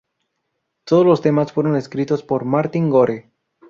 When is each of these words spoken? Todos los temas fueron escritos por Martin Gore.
Todos 0.83 1.05
los 1.05 1.21
temas 1.21 1.51
fueron 1.53 1.75
escritos 1.75 2.23
por 2.23 2.43
Martin 2.43 2.89
Gore. 2.89 3.29